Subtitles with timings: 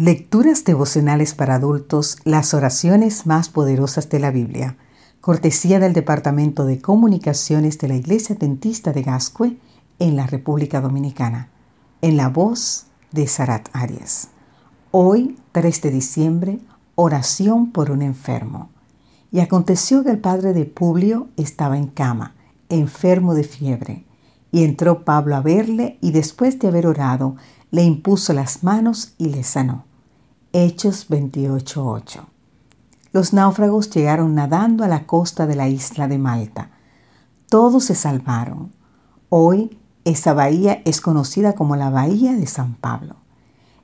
[0.00, 4.76] Lecturas devocionales para adultos, las oraciones más poderosas de la Biblia.
[5.20, 9.56] Cortesía del Departamento de Comunicaciones de la Iglesia Dentista de Gascue
[9.98, 11.48] en la República Dominicana.
[12.00, 14.28] En la voz de Sarat Arias.
[14.92, 16.60] Hoy, 3 de diciembre,
[16.94, 18.70] oración por un enfermo.
[19.32, 22.36] Y aconteció que el padre de Publio estaba en cama,
[22.68, 24.04] enfermo de fiebre.
[24.52, 27.34] Y entró Pablo a verle y después de haber orado,
[27.72, 29.87] le impuso las manos y le sanó.
[30.54, 32.24] Hechos 28.8.
[33.12, 36.70] Los náufragos llegaron nadando a la costa de la isla de Malta.
[37.50, 38.72] Todos se salvaron.
[39.28, 43.16] Hoy esa bahía es conocida como la Bahía de San Pablo,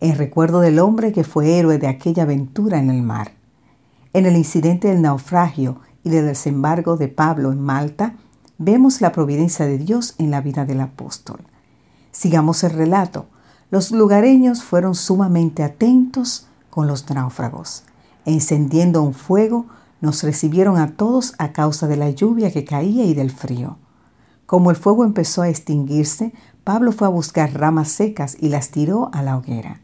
[0.00, 3.32] en recuerdo del hombre que fue héroe de aquella aventura en el mar.
[4.12, 8.16] En el incidente del naufragio y del desembarco de Pablo en Malta,
[8.58, 11.40] vemos la providencia de Dios en la vida del apóstol.
[12.12, 13.24] Sigamos el relato.
[13.70, 17.84] Los lugareños fueron sumamente atentos con los náufragos.
[18.24, 19.66] Encendiendo un fuego,
[20.00, 23.76] nos recibieron a todos a causa de la lluvia que caía y del frío.
[24.46, 26.32] Como el fuego empezó a extinguirse,
[26.64, 29.80] Pablo fue a buscar ramas secas y las tiró a la hoguera.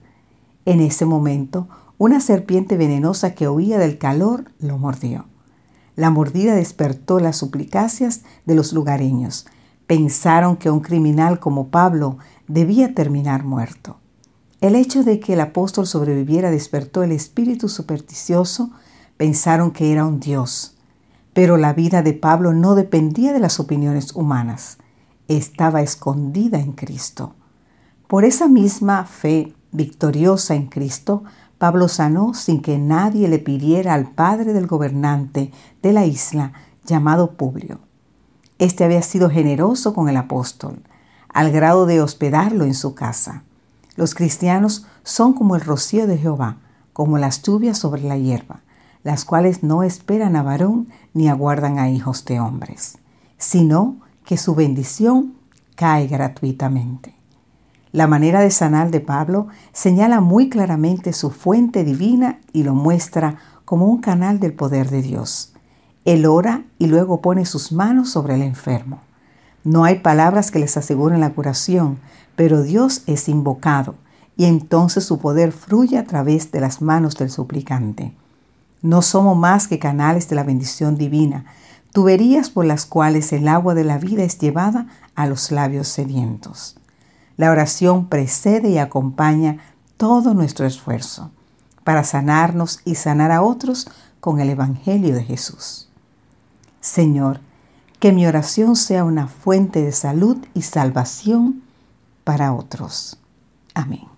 [0.65, 5.27] En ese momento, una serpiente venenosa que huía del calor lo mordió.
[5.95, 9.47] La mordida despertó las suplicacias de los lugareños.
[9.87, 13.99] Pensaron que un criminal como Pablo debía terminar muerto.
[14.61, 18.71] El hecho de que el apóstol sobreviviera despertó el espíritu supersticioso.
[19.17, 20.77] Pensaron que era un dios.
[21.35, 24.79] Pero la vida de Pablo no dependía de las opiniones humanas.
[25.29, 27.35] Estaba escondida en Cristo.
[28.07, 31.25] Por esa misma fe victoriosa en Cristo,
[31.59, 36.53] Pablo sanó sin que nadie le pidiera al padre del gobernante de la isla,
[36.85, 37.81] llamado Publio.
[38.59, 40.83] Este había sido generoso con el apóstol,
[41.29, 43.43] al grado de hospedarlo en su casa.
[43.97, 46.59] Los cristianos son como el rocío de Jehová,
[46.93, 48.61] como las lluvias sobre la hierba,
[49.03, 52.99] las cuales no esperan a varón ni aguardan a hijos de hombres,
[53.39, 55.35] sino que su bendición
[55.75, 57.15] cae gratuitamente.
[57.93, 63.39] La manera de sanar de Pablo señala muy claramente su fuente divina y lo muestra
[63.65, 65.55] como un canal del poder de Dios.
[66.05, 69.01] Él ora y luego pone sus manos sobre el enfermo.
[69.67, 71.99] No hay palabras que les aseguren la curación,
[72.37, 73.97] pero Dios es invocado
[74.37, 78.15] y entonces su poder fluye a través de las manos del suplicante.
[78.81, 81.47] No somos más que canales de la bendición divina,
[81.93, 86.77] tuberías por las cuales el agua de la vida es llevada a los labios sedientos.
[87.37, 89.59] La oración precede y acompaña
[89.97, 91.33] todo nuestro esfuerzo
[91.83, 93.89] para sanarnos y sanar a otros
[94.21, 95.89] con el Evangelio de Jesús.
[96.81, 97.41] Señor,
[97.99, 101.63] que mi oración sea una fuente de salud y salvación
[102.25, 103.19] para otros.
[103.75, 104.16] Amén.